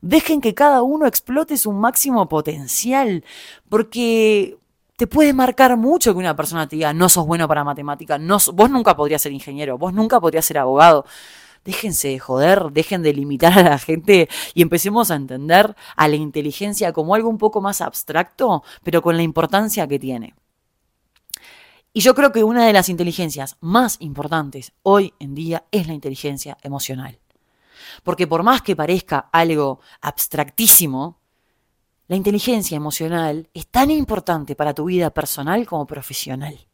Dejen 0.00 0.40
que 0.40 0.52
cada 0.52 0.82
uno 0.82 1.06
explote 1.06 1.56
su 1.56 1.70
máximo 1.70 2.28
potencial, 2.28 3.24
porque 3.68 4.58
te 4.96 5.06
puede 5.06 5.32
marcar 5.32 5.76
mucho 5.76 6.12
que 6.12 6.18
una 6.18 6.36
persona 6.36 6.68
te 6.68 6.76
diga, 6.76 6.92
no 6.92 7.08
sos 7.08 7.26
bueno 7.26 7.48
para 7.48 7.64
matemática, 7.64 8.18
no, 8.18 8.38
vos 8.52 8.70
nunca 8.70 8.96
podrías 8.96 9.22
ser 9.22 9.32
ingeniero, 9.32 9.76
vos 9.76 9.92
nunca 9.92 10.20
podrías 10.20 10.44
ser 10.44 10.58
abogado. 10.58 11.04
Déjense 11.64 12.08
de 12.08 12.18
joder, 12.18 12.70
dejen 12.72 13.02
de 13.02 13.14
limitar 13.14 13.58
a 13.58 13.62
la 13.62 13.78
gente 13.78 14.28
y 14.52 14.60
empecemos 14.62 15.10
a 15.10 15.14
entender 15.14 15.74
a 15.96 16.08
la 16.08 16.16
inteligencia 16.16 16.92
como 16.92 17.14
algo 17.14 17.30
un 17.30 17.38
poco 17.38 17.60
más 17.62 17.80
abstracto, 17.80 18.62
pero 18.82 19.00
con 19.00 19.16
la 19.16 19.22
importancia 19.22 19.88
que 19.88 19.98
tiene. 19.98 20.34
Y 21.94 22.00
yo 22.00 22.14
creo 22.14 22.32
que 22.32 22.44
una 22.44 22.66
de 22.66 22.72
las 22.72 22.88
inteligencias 22.88 23.56
más 23.60 23.96
importantes 24.00 24.72
hoy 24.82 25.14
en 25.20 25.34
día 25.34 25.64
es 25.70 25.86
la 25.86 25.94
inteligencia 25.94 26.58
emocional. 26.62 27.18
Porque 28.02 28.26
por 28.26 28.42
más 28.42 28.62
que 28.62 28.76
parezca 28.76 29.30
algo 29.32 29.80
abstractísimo, 30.00 31.20
la 32.06 32.16
inteligencia 32.16 32.76
emocional 32.76 33.48
es 33.54 33.66
tan 33.66 33.90
importante 33.90 34.54
para 34.54 34.74
tu 34.74 34.86
vida 34.86 35.10
personal 35.10 35.66
como 35.66 35.86
profesional. 35.86 36.66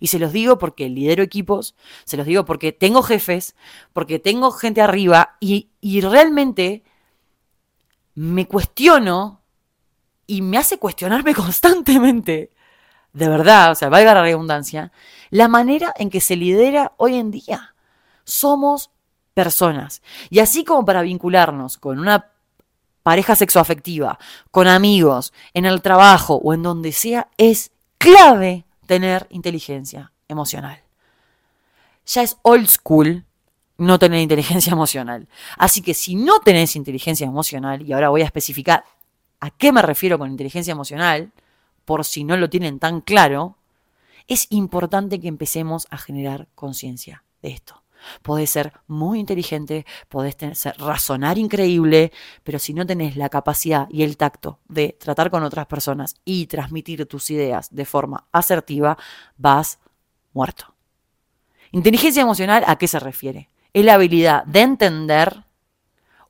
Y 0.00 0.06
se 0.06 0.18
los 0.18 0.32
digo 0.32 0.58
porque 0.58 0.88
lidero 0.88 1.22
equipos, 1.22 1.74
se 2.04 2.16
los 2.16 2.26
digo 2.26 2.44
porque 2.44 2.72
tengo 2.72 3.02
jefes, 3.02 3.54
porque 3.92 4.18
tengo 4.18 4.50
gente 4.50 4.80
arriba 4.80 5.36
y, 5.40 5.70
realmente 6.00 6.84
me 8.14 8.46
cuestiono 8.46 9.42
y 10.26 10.42
me 10.42 10.58
hace 10.58 10.78
cuestionarme 10.78 11.34
constantemente, 11.34 12.52
de 13.12 13.28
verdad, 13.28 13.72
o 13.72 13.74
sea, 13.74 13.88
valga 13.88 14.14
la 14.14 14.22
redundancia, 14.22 14.92
la 15.30 15.48
manera 15.48 15.92
en 15.96 16.10
que 16.10 16.20
se 16.20 16.36
lidera 16.36 16.92
hoy 16.96 17.16
en 17.16 17.30
día. 17.30 17.74
Somos 18.24 18.90
personas. 19.34 20.02
Y 20.28 20.40
así 20.40 20.64
como 20.64 20.84
para 20.84 21.02
vincularnos 21.02 21.78
con 21.78 21.98
una 21.98 22.32
pareja 23.06 23.36
sexoafectiva, 23.36 24.18
con 24.50 24.66
amigos, 24.66 25.32
en 25.54 25.64
el 25.64 25.80
trabajo 25.80 26.40
o 26.42 26.52
en 26.52 26.64
donde 26.64 26.90
sea, 26.90 27.28
es 27.38 27.70
clave 27.98 28.64
tener 28.84 29.28
inteligencia 29.30 30.10
emocional. 30.26 30.82
Ya 32.04 32.22
es 32.22 32.36
old 32.42 32.66
school 32.66 33.24
no 33.78 34.00
tener 34.00 34.18
inteligencia 34.18 34.72
emocional. 34.72 35.28
Así 35.56 35.82
que 35.82 35.94
si 35.94 36.16
no 36.16 36.40
tenés 36.40 36.74
inteligencia 36.74 37.28
emocional, 37.28 37.80
y 37.82 37.92
ahora 37.92 38.08
voy 38.08 38.22
a 38.22 38.24
especificar 38.24 38.82
a 39.38 39.50
qué 39.50 39.70
me 39.70 39.82
refiero 39.82 40.18
con 40.18 40.28
inteligencia 40.28 40.72
emocional, 40.72 41.30
por 41.84 42.04
si 42.04 42.24
no 42.24 42.36
lo 42.36 42.50
tienen 42.50 42.80
tan 42.80 43.00
claro, 43.02 43.56
es 44.26 44.48
importante 44.50 45.20
que 45.20 45.28
empecemos 45.28 45.86
a 45.90 45.98
generar 45.98 46.48
conciencia 46.56 47.22
de 47.40 47.50
esto. 47.50 47.80
Podés 48.22 48.50
ser 48.50 48.72
muy 48.86 49.18
inteligente, 49.18 49.86
podés 50.08 50.36
razonar 50.78 51.38
increíble, 51.38 52.12
pero 52.44 52.58
si 52.58 52.74
no 52.74 52.86
tenés 52.86 53.16
la 53.16 53.28
capacidad 53.28 53.88
y 53.90 54.02
el 54.02 54.16
tacto 54.16 54.60
de 54.68 54.96
tratar 54.98 55.30
con 55.30 55.42
otras 55.42 55.66
personas 55.66 56.14
y 56.24 56.46
transmitir 56.46 57.06
tus 57.06 57.30
ideas 57.30 57.74
de 57.74 57.84
forma 57.84 58.26
asertiva, 58.32 58.96
vas 59.36 59.78
muerto. 60.32 60.74
Inteligencia 61.72 62.22
emocional, 62.22 62.64
¿a 62.66 62.76
qué 62.76 62.88
se 62.88 63.00
refiere? 63.00 63.50
Es 63.72 63.84
la 63.84 63.94
habilidad 63.94 64.44
de 64.44 64.60
entender, 64.60 65.44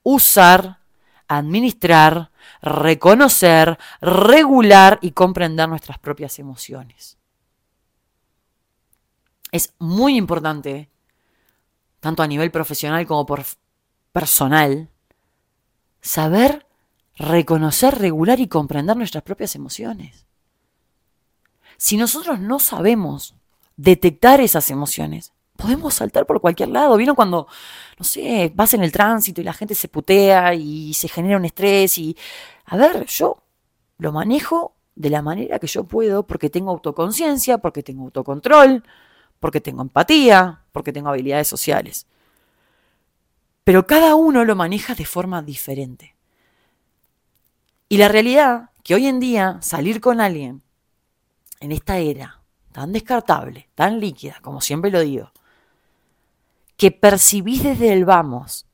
usar, 0.02 0.80
administrar, 1.28 2.30
reconocer, 2.62 3.78
regular 4.00 4.98
y 5.02 5.12
comprender 5.12 5.68
nuestras 5.68 5.98
propias 5.98 6.38
emociones. 6.38 7.18
Es 9.52 9.74
muy 9.78 10.16
importante 10.16 10.90
tanto 12.06 12.22
a 12.22 12.28
nivel 12.28 12.52
profesional 12.52 13.04
como 13.04 13.26
por 13.26 13.42
personal, 14.12 14.88
saber 16.00 16.64
reconocer, 17.16 17.98
regular 17.98 18.38
y 18.38 18.46
comprender 18.46 18.96
nuestras 18.96 19.24
propias 19.24 19.56
emociones. 19.56 20.24
Si 21.76 21.96
nosotros 21.96 22.38
no 22.38 22.60
sabemos 22.60 23.34
detectar 23.76 24.40
esas 24.40 24.70
emociones, 24.70 25.32
podemos 25.56 25.94
saltar 25.94 26.26
por 26.26 26.40
cualquier 26.40 26.68
lado. 26.68 26.96
¿Vieron 26.96 27.16
cuando, 27.16 27.48
no 27.98 28.04
sé, 28.04 28.52
vas 28.54 28.72
en 28.74 28.84
el 28.84 28.92
tránsito 28.92 29.40
y 29.40 29.44
la 29.44 29.52
gente 29.52 29.74
se 29.74 29.88
putea 29.88 30.54
y 30.54 30.94
se 30.94 31.08
genera 31.08 31.38
un 31.38 31.44
estrés? 31.44 31.98
Y, 31.98 32.16
a 32.66 32.76
ver, 32.76 33.04
yo 33.06 33.42
lo 33.98 34.12
manejo 34.12 34.76
de 34.94 35.10
la 35.10 35.22
manera 35.22 35.58
que 35.58 35.66
yo 35.66 35.82
puedo 35.82 36.24
porque 36.24 36.50
tengo 36.50 36.70
autoconciencia, 36.70 37.58
porque 37.58 37.82
tengo 37.82 38.04
autocontrol, 38.04 38.84
porque 39.40 39.60
tengo 39.60 39.82
empatía, 39.82 40.62
porque 40.72 40.92
tengo 40.92 41.08
habilidades 41.08 41.48
sociales. 41.48 42.06
Pero 43.64 43.86
cada 43.86 44.14
uno 44.14 44.44
lo 44.44 44.54
maneja 44.56 44.94
de 44.94 45.04
forma 45.04 45.42
diferente. 45.42 46.14
Y 47.88 47.98
la 47.98 48.08
realidad 48.08 48.70
que 48.82 48.94
hoy 48.94 49.06
en 49.06 49.20
día 49.20 49.58
salir 49.60 50.00
con 50.00 50.20
alguien 50.20 50.62
en 51.60 51.72
esta 51.72 51.98
era 51.98 52.42
tan 52.72 52.92
descartable, 52.92 53.68
tan 53.74 54.00
líquida, 54.00 54.38
como 54.42 54.60
siempre 54.60 54.90
lo 54.90 55.00
digo, 55.00 55.32
que 56.76 56.90
percibís 56.90 57.62
desde 57.62 57.92
el 57.92 58.04
vamos 58.04 58.66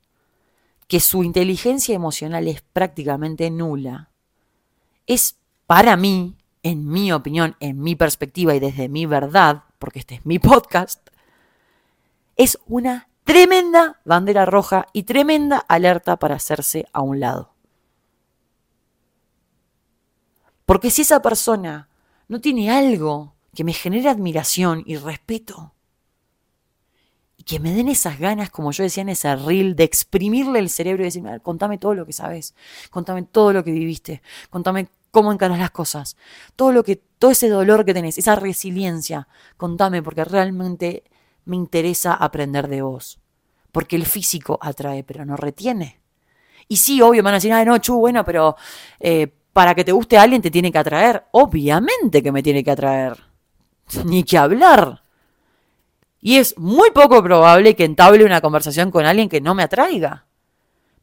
que 0.88 1.00
su 1.00 1.24
inteligencia 1.24 1.94
emocional 1.94 2.48
es 2.48 2.60
prácticamente 2.60 3.50
nula, 3.50 4.10
es 5.06 5.38
para 5.66 5.96
mí, 5.96 6.36
en 6.62 6.86
mi 6.86 7.12
opinión, 7.12 7.56
en 7.60 7.80
mi 7.80 7.96
perspectiva 7.96 8.54
y 8.54 8.60
desde 8.60 8.90
mi 8.90 9.06
verdad, 9.06 9.64
porque 9.82 9.98
este 9.98 10.14
es 10.14 10.24
mi 10.24 10.38
podcast, 10.38 11.08
es 12.36 12.56
una 12.68 13.08
tremenda 13.24 14.00
bandera 14.04 14.44
roja 14.44 14.86
y 14.92 15.02
tremenda 15.02 15.58
alerta 15.58 16.18
para 16.18 16.36
hacerse 16.36 16.86
a 16.92 17.02
un 17.02 17.18
lado. 17.18 17.52
Porque 20.66 20.92
si 20.92 21.02
esa 21.02 21.20
persona 21.20 21.88
no 22.28 22.40
tiene 22.40 22.70
algo 22.70 23.34
que 23.56 23.64
me 23.64 23.72
genere 23.72 24.08
admiración 24.08 24.84
y 24.86 24.98
respeto, 24.98 25.74
y 27.36 27.42
que 27.42 27.58
me 27.58 27.72
den 27.72 27.88
esas 27.88 28.20
ganas, 28.20 28.50
como 28.50 28.70
yo 28.70 28.84
decía 28.84 29.02
en 29.02 29.08
ese 29.08 29.34
reel, 29.34 29.74
de 29.74 29.82
exprimirle 29.82 30.60
el 30.60 30.70
cerebro 30.70 31.02
y 31.02 31.06
decirme, 31.06 31.40
contame 31.40 31.78
todo 31.78 31.96
lo 31.96 32.06
que 32.06 32.12
sabes, 32.12 32.54
contame 32.90 33.24
todo 33.24 33.52
lo 33.52 33.64
que 33.64 33.72
viviste, 33.72 34.22
contame 34.48 34.90
cómo 35.12 35.30
encaras 35.30 35.60
las 35.60 35.70
cosas, 35.70 36.16
todo 36.56 36.72
lo 36.72 36.82
que, 36.82 36.96
todo 36.96 37.30
ese 37.30 37.48
dolor 37.48 37.84
que 37.84 37.94
tenés, 37.94 38.18
esa 38.18 38.34
resiliencia, 38.34 39.28
contame 39.56 40.02
porque 40.02 40.24
realmente 40.24 41.04
me 41.44 41.54
interesa 41.54 42.14
aprender 42.14 42.66
de 42.66 42.82
vos. 42.82 43.20
Porque 43.70 43.96
el 43.96 44.06
físico 44.06 44.58
atrae, 44.60 45.04
pero 45.04 45.24
no 45.24 45.36
retiene. 45.36 46.00
Y 46.68 46.76
sí, 46.76 47.00
obvio, 47.00 47.22
me 47.22 47.26
van 47.26 47.34
a 47.34 47.36
decir, 47.36 47.52
ay, 47.52 47.64
no, 47.64 47.78
chu, 47.78 47.98
bueno, 47.98 48.24
pero 48.24 48.56
eh, 49.00 49.32
para 49.52 49.74
que 49.74 49.84
te 49.84 49.92
guste 49.92 50.18
alguien 50.18 50.42
te 50.42 50.50
tiene 50.50 50.72
que 50.72 50.78
atraer. 50.78 51.24
Obviamente 51.32 52.22
que 52.22 52.32
me 52.32 52.42
tiene 52.42 52.64
que 52.64 52.70
atraer. 52.70 53.16
Ni 54.04 54.24
que 54.24 54.38
hablar. 54.38 55.02
Y 56.20 56.36
es 56.36 56.56
muy 56.58 56.90
poco 56.90 57.22
probable 57.22 57.74
que 57.74 57.84
entable 57.84 58.24
una 58.24 58.40
conversación 58.40 58.90
con 58.90 59.04
alguien 59.04 59.28
que 59.28 59.40
no 59.40 59.54
me 59.54 59.62
atraiga. 59.62 60.26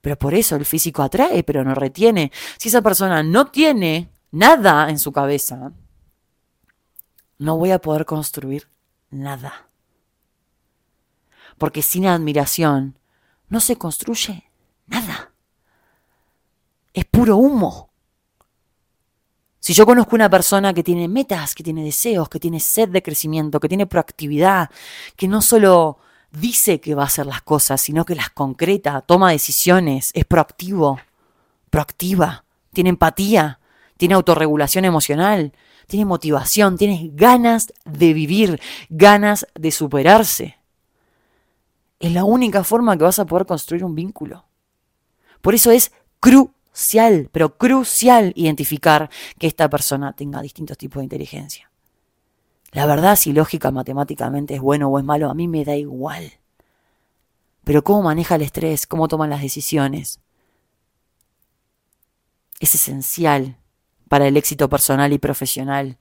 Pero 0.02 0.18
por 0.18 0.34
eso 0.34 0.56
el 0.56 0.66
físico 0.66 1.02
atrae, 1.04 1.44
pero 1.44 1.64
no 1.64 1.76
retiene. 1.76 2.32
Si 2.58 2.70
esa 2.70 2.82
persona 2.82 3.24
no 3.24 3.48
tiene 3.48 4.10
nada 4.32 4.90
en 4.90 5.00
su 5.00 5.12
cabeza, 5.12 5.72
no 7.38 7.58
voy 7.58 7.72
a 7.72 7.80
poder 7.80 8.06
construir 8.06 8.68
nada. 9.10 9.70
Porque 11.58 11.82
sin 11.82 12.06
admiración 12.06 12.98
no 13.50 13.60
se 13.60 13.78
construye 13.78 14.50
nada. 14.88 15.34
Es 16.94 17.06
puro 17.06 17.38
humo. 17.38 17.90
Si 19.60 19.74
yo 19.74 19.86
conozco 19.86 20.16
una 20.16 20.30
persona 20.30 20.74
que 20.74 20.84
tiene 20.84 21.08
metas, 21.08 21.54
que 21.54 21.64
tiene 21.64 21.84
deseos, 21.84 22.30
que 22.30 22.40
tiene 22.40 22.60
sed 22.60 22.90
de 22.90 23.04
crecimiento, 23.04 23.60
que 23.60 23.68
tiene 23.68 23.86
proactividad, 23.86 24.70
que 25.16 25.28
no 25.28 25.42
solo 25.42 26.00
dice 26.32 26.80
que 26.80 26.96
va 26.96 27.04
a 27.04 27.08
hacer 27.08 27.26
las 27.26 27.42
cosas, 27.42 27.82
sino 27.82 28.06
que 28.06 28.16
las 28.16 28.30
concreta, 28.30 29.02
toma 29.02 29.32
decisiones, 29.32 30.12
es 30.14 30.26
proactivo, 30.26 31.00
proactiva, 31.70 32.46
tiene 32.74 32.92
empatía, 32.92 33.60
tiene 33.98 34.14
autorregulación 34.14 34.86
emocional, 34.86 35.54
tiene 35.88 36.06
motivación, 36.06 36.78
tiene 36.78 37.10
ganas 37.14 37.74
de 37.86 38.14
vivir, 38.14 38.62
ganas 38.90 39.48
de 39.56 39.72
superarse. 39.72 40.58
Es 42.00 42.14
la 42.14 42.24
única 42.24 42.64
forma 42.64 42.98
que 42.98 43.04
vas 43.04 43.20
a 43.20 43.26
poder 43.26 43.46
construir 43.46 43.84
un 43.84 43.96
vínculo. 43.96 44.46
Por 45.42 45.56
eso 45.56 45.72
es 45.72 45.92
cru 46.20 46.54
crucial, 46.80 47.30
pero 47.32 47.58
crucial 47.58 48.32
identificar 48.36 49.10
que 49.38 49.48
esta 49.48 49.70
persona 49.70 50.14
tenga 50.14 50.42
distintos 50.42 50.78
tipos 50.78 51.02
de 51.02 51.06
inteligencia. 51.06 51.69
La 52.72 52.86
verdad, 52.86 53.16
si 53.16 53.34
lógica 53.34 53.72
matemáticamente 53.72 54.56
es 54.56 54.62
bueno 54.62 54.90
o 54.90 55.00
es 55.00 55.06
malo, 55.06 55.30
a 55.30 55.34
mí 55.34 55.48
me 55.48 55.66
da 55.66 55.76
igual. 55.76 56.34
Pero 57.64 57.84
cómo 57.84 58.04
maneja 58.04 58.36
el 58.36 58.42
estrés, 58.42 58.88
cómo 58.88 59.08
toman 59.08 59.30
las 59.30 59.42
decisiones, 59.42 60.20
es 62.60 62.76
esencial 62.76 63.58
para 64.08 64.28
el 64.28 64.38
éxito 64.38 64.70
personal 64.70 65.14
y 65.14 65.18
profesional 65.18 65.98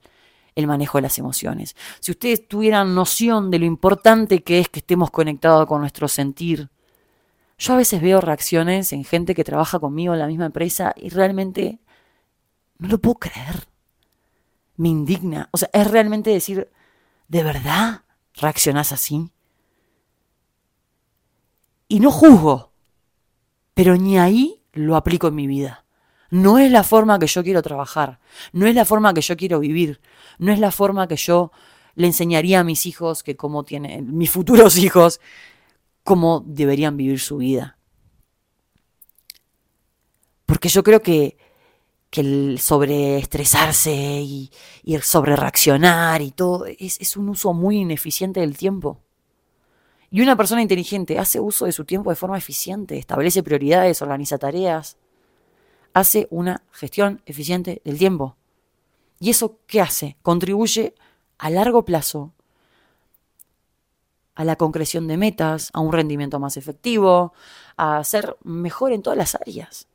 el 0.55 0.67
manejo 0.67 0.97
de 0.97 1.03
las 1.03 1.17
emociones. 1.17 1.75
Si 1.99 2.11
ustedes 2.11 2.47
tuvieran 2.47 2.95
noción 2.95 3.49
de 3.49 3.59
lo 3.59 3.65
importante 3.65 4.43
que 4.43 4.59
es 4.59 4.67
que 4.67 4.79
estemos 4.79 5.09
conectados 5.09 5.65
con 5.67 5.81
nuestro 5.81 6.07
sentir, 6.07 6.69
yo 7.57 7.73
a 7.73 7.77
veces 7.77 8.01
veo 8.01 8.19
reacciones 8.19 8.91
en 8.93 9.03
gente 9.03 9.35
que 9.35 9.43
trabaja 9.43 9.79
conmigo 9.79 10.13
en 10.13 10.19
la 10.19 10.27
misma 10.27 10.45
empresa 10.45 10.93
y 10.97 11.09
realmente 11.09 11.79
no 12.77 12.89
lo 12.89 12.97
puedo 12.97 13.15
creer. 13.15 13.68
Me 14.79 14.87
indigna. 14.87 15.49
O 15.51 15.57
sea, 15.57 15.69
es 15.73 15.91
realmente 15.91 16.29
decir, 16.29 16.69
¿de 17.27 17.43
verdad 17.43 18.03
reaccionás 18.35 18.93
así? 18.93 19.29
Y 21.89 21.99
no 21.99 22.11
juzgo, 22.11 22.71
pero 23.73 23.97
ni 23.97 24.17
ahí 24.17 24.63
lo 24.71 24.95
aplico 24.95 25.27
en 25.27 25.35
mi 25.35 25.47
vida. 25.47 25.83
No 26.29 26.59
es 26.59 26.71
la 26.71 26.83
forma 26.83 27.19
que 27.19 27.27
yo 27.27 27.43
quiero 27.43 27.61
trabajar, 27.61 28.21
no 28.53 28.67
es 28.67 28.75
la 28.75 28.85
forma 28.85 29.13
que 29.13 29.19
yo 29.19 29.35
quiero 29.35 29.59
vivir, 29.59 29.99
no 30.37 30.53
es 30.53 30.59
la 30.59 30.71
forma 30.71 31.09
que 31.09 31.17
yo 31.17 31.51
le 31.95 32.07
enseñaría 32.07 32.61
a 32.61 32.63
mis 32.63 32.85
hijos 32.85 33.21
que 33.21 33.35
como 33.35 33.65
tienen 33.65 34.15
mis 34.17 34.31
futuros 34.31 34.77
hijos 34.85 35.19
cómo 36.05 36.41
deberían 36.47 36.95
vivir 36.95 37.19
su 37.19 37.35
vida. 37.35 37.77
Porque 40.45 40.69
yo 40.69 40.83
creo 40.83 41.01
que, 41.01 41.37
el 42.11 42.59
sobreestresarse 42.59 43.93
y, 43.93 44.51
y 44.83 44.95
el 44.95 45.03
sobrereaccionar 45.03 46.21
y 46.21 46.31
todo 46.31 46.65
es, 46.65 46.99
es 46.99 47.17
un 47.17 47.29
uso 47.29 47.53
muy 47.53 47.77
ineficiente 47.77 48.39
del 48.39 48.57
tiempo. 48.57 48.99
Y 50.11 50.21
una 50.21 50.35
persona 50.35 50.61
inteligente 50.61 51.19
hace 51.19 51.39
uso 51.39 51.65
de 51.65 51.71
su 51.71 51.85
tiempo 51.85 52.09
de 52.09 52.15
forma 52.15 52.37
eficiente, 52.37 52.97
establece 52.97 53.43
prioridades, 53.43 54.01
organiza 54.01 54.39
tareas, 54.39 54.97
hace 55.93 56.27
una 56.31 56.63
gestión 56.71 57.21
eficiente 57.25 57.81
del 57.85 57.97
tiempo. 57.97 58.35
¿Y 59.19 59.29
eso 59.29 59.59
qué 59.67 59.81
hace? 59.81 60.17
Contribuye 60.21 60.95
a 61.37 61.49
largo 61.49 61.85
plazo 61.85 62.33
a 64.39 64.45
la 64.45 64.55
concreción 64.55 65.05
de 65.07 65.17
metas, 65.17 65.69
a 65.73 65.81
un 65.81 65.91
rendimiento 65.91 66.39
más 66.39 66.55
efectivo, 66.55 67.33
a 67.75 68.01
ser 68.05 68.37
mejor 68.43 68.93
en 68.93 69.01
todas 69.01 69.17
las 69.17 69.35
áreas. 69.35 69.89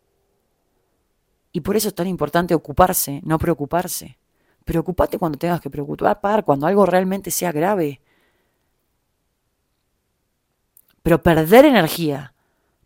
Y 1.55 1.61
por 1.61 1.77
eso 1.77 1.87
es 1.87 1.95
tan 1.95 2.09
importante 2.09 2.53
ocuparse, 2.53 3.21
no 3.25 3.39
preocuparse. 3.39 4.19
Preocupate 4.65 5.19
cuando 5.19 5.39
tengas 5.39 5.61
que 5.61 5.71
preocupar, 5.71 6.45
cuando 6.45 6.67
algo 6.67 6.85
realmente 6.85 7.31
sea 7.31 7.53
grave. 7.53 8.01
Pero 11.05 11.23
perder 11.23 11.65
energía 11.65 12.35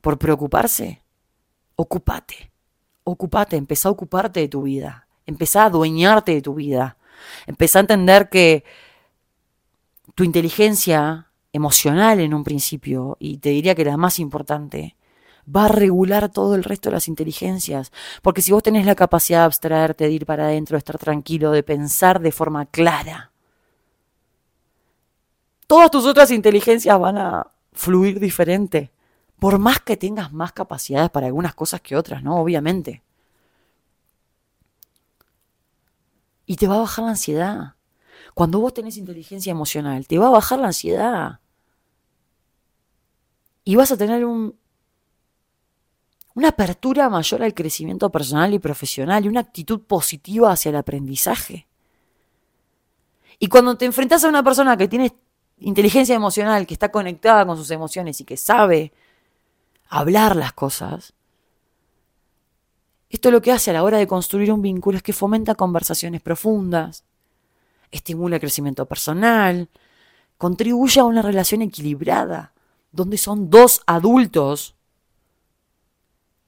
por 0.02 0.18
preocuparse, 0.18 1.00
ocupate. 1.76 2.50
Ocupate, 3.04 3.56
empezá 3.56 3.88
a 3.88 3.92
ocuparte 3.92 4.40
de 4.40 4.48
tu 4.48 4.60
vida. 4.64 5.08
Empezá 5.24 5.62
a 5.62 5.66
adueñarte 5.66 6.34
de 6.34 6.42
tu 6.42 6.54
vida. 6.54 6.98
Empezá 7.46 7.78
a 7.78 7.80
entender 7.80 8.28
que 8.28 8.64
tu 10.14 10.24
inteligencia 10.24 11.30
emocional 11.54 12.20
en 12.20 12.34
un 12.34 12.44
principio, 12.44 13.16
y 13.18 13.38
te 13.38 13.48
diría 13.48 13.74
que 13.74 13.86
la 13.86 13.96
más 13.96 14.18
importante, 14.18 14.97
va 15.54 15.64
a 15.64 15.68
regular 15.68 16.30
todo 16.30 16.54
el 16.54 16.64
resto 16.64 16.90
de 16.90 16.94
las 16.94 17.08
inteligencias. 17.08 17.92
Porque 18.22 18.42
si 18.42 18.52
vos 18.52 18.62
tenés 18.62 18.86
la 18.86 18.94
capacidad 18.94 19.40
de 19.40 19.46
abstraerte, 19.46 20.04
de 20.04 20.12
ir 20.12 20.26
para 20.26 20.44
adentro, 20.44 20.74
de 20.74 20.78
estar 20.78 20.98
tranquilo, 20.98 21.50
de 21.50 21.62
pensar 21.62 22.20
de 22.20 22.32
forma 22.32 22.66
clara, 22.66 23.32
todas 25.66 25.90
tus 25.90 26.06
otras 26.06 26.30
inteligencias 26.30 26.98
van 26.98 27.18
a 27.18 27.46
fluir 27.72 28.20
diferente. 28.20 28.90
Por 29.38 29.58
más 29.58 29.80
que 29.80 29.96
tengas 29.96 30.32
más 30.32 30.52
capacidades 30.52 31.10
para 31.10 31.26
algunas 31.26 31.54
cosas 31.54 31.80
que 31.80 31.96
otras, 31.96 32.22
¿no? 32.22 32.40
Obviamente. 32.40 33.02
Y 36.44 36.56
te 36.56 36.66
va 36.66 36.76
a 36.76 36.80
bajar 36.80 37.04
la 37.04 37.10
ansiedad. 37.12 37.74
Cuando 38.34 38.60
vos 38.60 38.74
tenés 38.74 38.96
inteligencia 38.96 39.50
emocional, 39.50 40.06
te 40.06 40.18
va 40.18 40.26
a 40.26 40.30
bajar 40.30 40.58
la 40.58 40.68
ansiedad. 40.68 41.40
Y 43.64 43.76
vas 43.76 43.92
a 43.92 43.96
tener 43.96 44.24
un, 44.24 44.58
una 46.38 46.50
apertura 46.50 47.10
mayor 47.10 47.42
al 47.42 47.52
crecimiento 47.52 48.10
personal 48.10 48.54
y 48.54 48.60
profesional 48.60 49.24
y 49.24 49.28
una 49.28 49.40
actitud 49.40 49.80
positiva 49.80 50.52
hacia 50.52 50.68
el 50.68 50.76
aprendizaje. 50.76 51.66
Y 53.40 53.48
cuando 53.48 53.76
te 53.76 53.86
enfrentas 53.86 54.22
a 54.22 54.28
una 54.28 54.44
persona 54.44 54.76
que 54.76 54.86
tiene 54.86 55.16
inteligencia 55.58 56.14
emocional, 56.14 56.64
que 56.64 56.74
está 56.74 56.92
conectada 56.92 57.44
con 57.44 57.56
sus 57.56 57.72
emociones 57.72 58.20
y 58.20 58.24
que 58.24 58.36
sabe 58.36 58.92
hablar 59.88 60.36
las 60.36 60.52
cosas, 60.52 61.12
Esto 63.10 63.32
lo 63.32 63.40
que 63.40 63.50
hace 63.50 63.70
a 63.70 63.74
la 63.74 63.82
hora 63.82 63.98
de 63.98 64.06
construir 64.06 64.52
un 64.52 64.62
vínculo 64.62 64.98
es 64.98 65.02
que 65.02 65.12
fomenta 65.12 65.56
conversaciones 65.56 66.20
profundas, 66.20 67.04
estimula 67.90 68.36
el 68.36 68.40
crecimiento 68.40 68.86
personal, 68.86 69.70
contribuye 70.36 71.00
a 71.00 71.04
una 71.04 71.22
relación 71.22 71.62
equilibrada, 71.62 72.52
donde 72.92 73.16
son 73.16 73.50
dos 73.50 73.82
adultos 73.86 74.77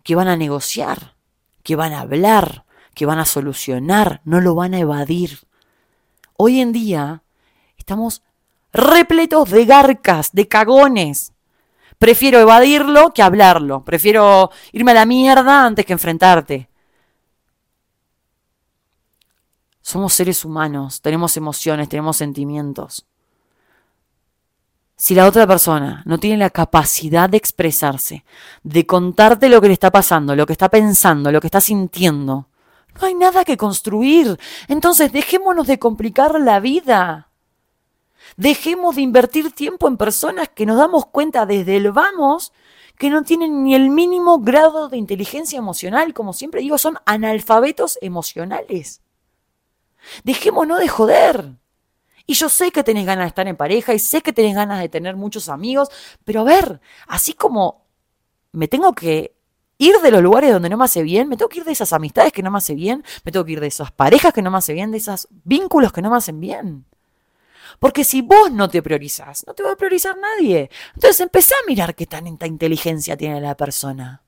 que 0.03 0.15
van 0.15 0.29
a 0.29 0.37
negociar, 0.37 1.15
que 1.63 1.77
van 1.77 1.93
a 1.93 2.01
hablar, 2.01 2.65
que 2.95 3.07
van 3.07 3.19
a 3.19 3.25
solucionar, 3.25 4.21
no 4.25 4.41
lo 4.41 4.55
van 4.55 4.75
a 4.75 4.79
evadir. 4.79 5.41
Hoy 6.37 6.61
en 6.61 6.73
día 6.73 7.23
estamos 7.77 8.23
repletos 8.73 9.51
de 9.51 9.65
garcas, 9.65 10.33
de 10.33 10.49
cagones. 10.49 11.33
Prefiero 11.99 12.41
evadirlo 12.41 13.13
que 13.13 13.23
hablarlo. 13.23 13.85
Prefiero 13.85 14.51
irme 14.73 14.93
a 14.93 14.95
la 14.95 15.07
mierda 15.07 15.67
antes 15.67 15.85
que 15.85 15.93
enfrentarte. 15.93 16.71
Somos 19.83 20.13
seres 20.13 20.45
humanos, 20.45 21.01
tenemos 21.01 21.37
emociones, 21.37 21.89
tenemos 21.89 22.17
sentimientos. 22.17 23.07
Si 25.01 25.15
la 25.15 25.27
otra 25.27 25.47
persona 25.47 26.03
no 26.05 26.19
tiene 26.19 26.37
la 26.37 26.51
capacidad 26.51 27.31
de 27.31 27.39
expresarse, 27.39 28.23
de 28.63 28.85
contarte 28.85 29.49
lo 29.49 29.59
que 29.59 29.69
le 29.69 29.73
está 29.73 29.91
pasando, 29.91 30.37
lo 30.37 30.45
que 30.45 30.53
está 30.53 30.69
pensando, 30.69 31.33
lo 31.33 31.41
que 31.41 31.47
está 31.47 31.63
sintiendo, 31.63 32.49
no 33.01 33.07
hay 33.07 33.15
nada 33.15 33.47
que 33.47 33.57
construir. 33.57 34.39
Entonces 34.69 35.11
dejémonos 35.11 35.67
de 35.69 35.79
complicar 35.79 36.39
la 36.39 36.61
vida. 36.61 37.31
Dejemos 38.37 38.97
de 38.97 39.01
invertir 39.01 39.53
tiempo 39.53 39.89
en 39.89 39.97
personas 39.97 40.51
que 40.51 40.67
nos 40.67 40.77
damos 40.77 41.07
cuenta 41.07 41.47
desde 41.47 41.79
el 41.79 41.93
vamos 41.93 42.53
que 42.99 43.09
no 43.09 43.23
tienen 43.23 43.65
ni 43.65 43.75
el 43.75 43.89
mínimo 43.89 44.41
grado 44.41 44.91
de 44.91 44.99
inteligencia 44.99 45.59
emocional. 45.59 46.13
Como 46.13 46.35
siempre 46.35 46.61
digo, 46.61 46.77
son 46.77 46.99
analfabetos 47.07 47.99
emocionales. 48.03 49.01
Dejémonos 50.25 50.79
de 50.79 50.89
joder. 50.89 51.60
Y 52.31 52.35
yo 52.35 52.49
sé 52.49 52.71
que 52.71 52.85
tenés 52.85 53.07
ganas 53.07 53.25
de 53.25 53.29
estar 53.31 53.49
en 53.49 53.57
pareja 53.57 53.93
y 53.93 53.99
sé 53.99 54.23
que 54.23 54.33
tenés 54.33 54.55
ganas 54.55 54.79
de 54.79 54.89
tener 54.89 55.17
muchos 55.17 55.49
amigos, 55.49 55.89
pero 56.23 56.43
a 56.43 56.45
ver, 56.45 56.81
así 57.09 57.33
como 57.33 57.89
me 58.53 58.69
tengo 58.69 58.93
que 58.93 59.35
ir 59.79 59.97
de 59.97 60.13
los 60.13 60.23
lugares 60.23 60.53
donde 60.53 60.69
no 60.69 60.77
me 60.77 60.85
hace 60.85 61.03
bien, 61.03 61.29
me 61.29 61.37
tengo 61.37 61.49
que 61.49 61.59
ir 61.59 61.65
de 61.65 61.73
esas 61.73 61.93
amistades 61.93 62.33
que 62.33 62.45
no 62.45 62.53
me 62.53 62.59
hace 62.59 62.77
bien, 62.77 63.03
me 63.25 63.33
tengo 63.33 63.45
que 63.45 63.51
ir 63.51 63.61
de 63.61 63.67
esas 63.67 63.91
parejas 63.91 64.33
que 64.33 64.43
no 64.43 64.53
me 64.53 64.59
hace 64.59 64.75
bien, 64.75 64.93
de 64.93 64.99
esos 64.99 65.27
vínculos 65.43 65.93
que 65.93 66.03
no 66.03 66.11
me 66.11 66.19
hacen 66.19 66.39
bien. 66.39 66.85
Porque 67.81 68.05
si 68.05 68.23
vos 68.23 68.53
no 68.53 68.69
te 68.69 68.81
priorizás, 68.81 69.45
no 69.49 69.53
te 69.53 69.65
va 69.65 69.73
a 69.73 69.77
priorizar 69.77 70.17
nadie. 70.17 70.71
Entonces 70.95 71.19
empecé 71.19 71.55
a 71.55 71.67
mirar 71.67 71.97
qué 71.97 72.07
tanta 72.07 72.47
inteligencia 72.47 73.17
tiene 73.17 73.41
la 73.41 73.57
persona. 73.57 74.23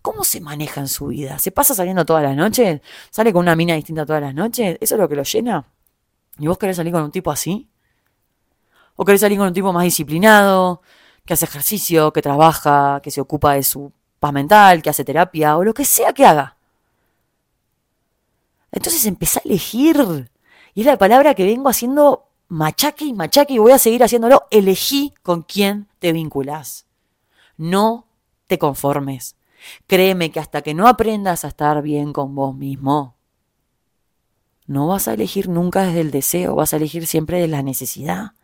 ¿Cómo 0.00 0.24
se 0.24 0.40
maneja 0.40 0.80
en 0.80 0.88
su 0.88 1.08
vida? 1.08 1.38
¿Se 1.38 1.50
pasa 1.50 1.74
saliendo 1.74 2.06
todas 2.06 2.22
las 2.22 2.34
noches? 2.34 2.80
¿Sale 3.10 3.30
con 3.30 3.40
una 3.40 3.56
mina 3.56 3.74
distinta 3.74 4.06
todas 4.06 4.22
las 4.22 4.34
noches? 4.34 4.78
¿Eso 4.80 4.94
es 4.94 4.98
lo 4.98 5.06
que 5.06 5.16
lo 5.16 5.22
llena? 5.22 5.66
¿Y 6.38 6.46
vos 6.46 6.58
querés 6.58 6.76
salir 6.76 6.92
con 6.92 7.02
un 7.02 7.10
tipo 7.10 7.30
así? 7.30 7.68
¿O 8.96 9.04
querés 9.04 9.20
salir 9.20 9.38
con 9.38 9.48
un 9.48 9.54
tipo 9.54 9.72
más 9.72 9.84
disciplinado, 9.84 10.82
que 11.24 11.34
hace 11.34 11.44
ejercicio, 11.44 12.12
que 12.12 12.22
trabaja, 12.22 13.00
que 13.02 13.10
se 13.10 13.20
ocupa 13.20 13.54
de 13.54 13.62
su 13.62 13.92
paz 14.18 14.32
mental, 14.32 14.82
que 14.82 14.90
hace 14.90 15.04
terapia, 15.04 15.56
o 15.56 15.64
lo 15.64 15.74
que 15.74 15.84
sea 15.84 16.12
que 16.12 16.24
haga? 16.24 16.56
Entonces 18.72 19.06
empecé 19.06 19.40
a 19.40 19.42
elegir. 19.44 20.30
Y 20.74 20.80
es 20.80 20.86
la 20.86 20.98
palabra 20.98 21.34
que 21.34 21.44
vengo 21.44 21.68
haciendo 21.68 22.28
machaque 22.48 23.04
y 23.04 23.12
machaque 23.12 23.54
y 23.54 23.58
voy 23.58 23.72
a 23.72 23.78
seguir 23.78 24.02
haciéndolo. 24.02 24.46
Elegí 24.50 25.14
con 25.22 25.42
quién 25.42 25.88
te 25.98 26.12
vinculas. 26.12 26.86
No 27.56 28.06
te 28.46 28.58
conformes. 28.58 29.36
Créeme 29.86 30.30
que 30.30 30.40
hasta 30.40 30.62
que 30.62 30.74
no 30.74 30.88
aprendas 30.88 31.44
a 31.44 31.48
estar 31.48 31.82
bien 31.82 32.12
con 32.12 32.34
vos 32.34 32.54
mismo, 32.54 33.16
no 34.70 34.86
vas 34.86 35.08
a 35.08 35.14
elegir 35.14 35.48
nunca 35.48 35.82
desde 35.82 36.00
el 36.00 36.12
deseo, 36.12 36.54
vas 36.54 36.72
a 36.72 36.76
elegir 36.76 37.08
siempre 37.08 37.40
de 37.40 37.48
la 37.48 37.60
necesidad. 37.60 38.34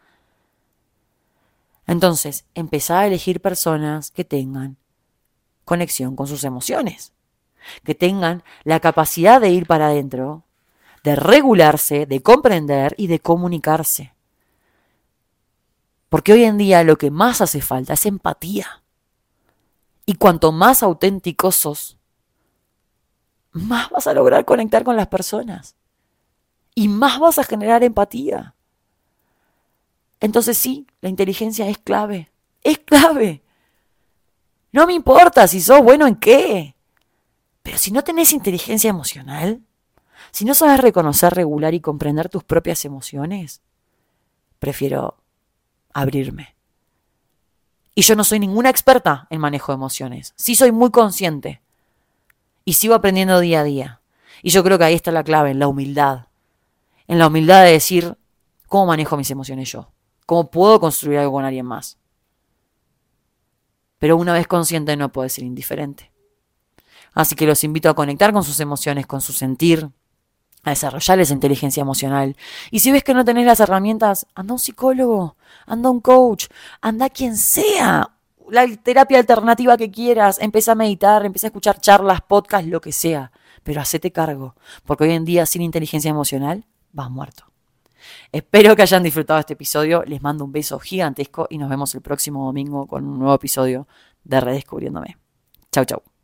Entonces, 1.87 2.47
empezá 2.57 2.99
a 2.99 3.07
elegir 3.07 3.41
personas 3.41 4.11
que 4.11 4.25
tengan 4.25 4.77
conexión 5.65 6.17
con 6.17 6.27
sus 6.27 6.43
emociones, 6.43 7.13
que 7.85 7.95
tengan 7.95 8.43
la 8.65 8.81
capacidad 8.81 9.41
de 9.41 9.51
ir 9.51 9.67
para 9.67 9.87
adentro, 9.87 10.43
de 11.05 11.15
regularse, 11.15 12.07
de 12.07 12.21
comprender 12.21 12.97
y 12.99 13.07
de 13.07 13.21
comunicarse. 13.21 14.13
Porque 16.09 16.33
hoy 16.33 16.43
en 16.43 16.59
día 16.59 16.83
lo 16.83 16.99
que 16.99 17.13
más 17.13 17.41
hace 17.41 17.61
falta 17.61 17.93
es 17.93 18.05
empatía. 18.05 18.83
Y 20.07 20.15
cuanto 20.15 20.51
más 20.51 20.83
auténticos 20.83 21.55
sos, 21.55 21.99
más 23.53 23.91
vas 23.91 24.09
a 24.09 24.13
lograr 24.13 24.45
conectar 24.45 24.83
con 24.83 24.97
las 24.97 25.07
personas 25.07 25.77
y 26.79 26.89
más 26.89 27.19
vas 27.19 27.39
a 27.39 27.45
generar 27.45 27.83
empatía. 27.83 28.55
Entonces 30.21 30.57
sí, 30.59 30.87
la 31.01 31.09
inteligencia 31.09 31.69
es 31.69 31.79
clave, 31.79 32.31
es 32.63 32.79
clave. 32.79 33.43
No 34.73 34.87
me 34.87 34.93
importa 34.93 35.49
si 35.49 35.61
sos 35.63 35.83
bueno 35.83 36.07
en 36.07 36.17
qué, 36.17 36.77
pero 37.63 37.79
si 37.79 37.91
no 37.91 38.05
tenés 38.05 38.33
inteligencia 38.35 38.91
emocional, 38.91 39.63
si 40.31 40.45
no 40.45 40.55
sabes 40.55 40.79
reconocer, 40.81 41.33
regular 41.33 41.73
y 41.73 41.81
comprender 41.81 42.29
tus 42.29 42.45
propias 42.45 42.85
emociones, 42.85 43.63
prefiero 44.59 45.17
abrirme. 45.95 46.57
Y 47.95 48.03
yo 48.03 48.15
no 48.17 48.25
soy 48.25 48.39
ninguna 48.39 48.69
experta 48.69 49.27
en 49.31 49.41
manejo 49.41 49.73
de 49.73 49.77
emociones. 49.77 50.35
Sí 50.37 50.55
soy 50.55 50.73
muy 50.73 50.91
consciente. 50.91 51.63
Y 52.67 52.75
sigo 52.75 52.95
aprendiendo 52.95 53.41
día 53.41 53.61
a 53.61 53.65
día. 53.65 54.01
Y 54.43 54.51
yo 54.51 54.63
creo 54.63 54.77
que 54.77 54.85
ahí 54.85 54.95
está 54.95 55.11
la 55.11 55.25
clave, 55.25 55.53
en 55.53 55.59
la 55.59 55.69
humildad 55.69 56.27
en 57.09 57.19
la 57.19 57.27
humildad 57.27 57.65
de 57.65 57.73
decir, 57.73 58.17
¿cómo 58.69 58.87
manejo 58.87 59.17
mis 59.17 59.31
emociones 59.31 59.71
yo? 59.71 59.91
¿Cómo 60.27 60.51
puedo 60.51 60.81
construir 60.81 61.19
algo 61.19 61.33
con 61.33 61.45
alguien 61.45 61.67
más? 61.67 61.99
Pero 63.99 64.17
una 64.17 64.33
vez 64.33 64.47
consciente 64.47 64.97
no 64.97 65.13
puede 65.13 65.29
ser 65.29 65.45
indiferente. 65.45 66.13
Así 67.15 67.35
que 67.35 67.47
los 67.47 67.65
invito 67.65 67.89
a 67.89 67.95
conectar 67.95 68.33
con 68.33 68.45
sus 68.45 68.61
emociones, 68.61 69.07
con 69.07 69.21
su 69.21 69.33
sentir, 69.33 69.89
a 70.65 70.71
desarrollar 70.71 71.21
esa 71.21 71.33
inteligencia 71.33 71.81
emocional. 71.81 72.37
Y 72.71 72.81
si 72.81 72.91
ves 72.91 73.05
que 73.05 73.15
no 73.15 73.25
tenés 73.25 73.47
las 73.47 73.61
herramientas, 73.61 74.27
anda 74.35 74.53
a 74.53 74.55
un 74.55 74.59
psicólogo, 74.59 75.37
anda 75.65 75.89
a 75.89 75.93
un 75.93 76.01
coach, 76.01 76.47
anda 76.83 77.07
a 77.07 77.11
quien 77.11 77.37
sea, 77.37 78.11
la 78.51 78.67
terapia 78.77 79.19
alternativa 79.19 79.77
que 79.77 79.91
quieras, 79.91 80.39
empieza 80.41 80.73
a 80.73 80.75
meditar, 80.75 81.25
empieza 81.25 81.47
a 81.47 81.49
escuchar 81.49 81.81
charlas, 81.81 82.21
podcasts, 82.21 82.69
lo 82.69 82.81
que 82.81 82.93
sea, 82.93 83.33
pero 83.63 83.81
hacete 83.81 84.13
cargo, 84.13 84.55
porque 84.85 85.05
hoy 85.05 85.13
en 85.13 85.25
día 85.25 85.47
sin 85.47 85.63
inteligencia 85.63 86.11
emocional 86.11 86.65
vas 86.97 87.11
muerto. 87.11 87.45
Espero 88.33 88.75
que 88.75 88.83
hayan 88.83 89.03
disfrutado 89.03 89.39
este 89.39 89.53
episodio. 89.53 90.03
Les 90.05 90.23
mando 90.23 90.45
un 90.45 90.53
beso 90.53 90.79
gigantesco 90.79 91.47
y 91.51 91.59
nos 91.59 91.69
vemos 91.69 91.95
el 91.95 92.01
próximo 92.01 92.47
domingo 92.47 92.87
con 92.87 93.07
un 93.07 93.19
nuevo 93.19 93.35
episodio 93.35 93.87
de 94.25 94.41
Redescubriéndome. 94.41 95.17
Chau, 95.71 95.85
chau. 95.85 96.16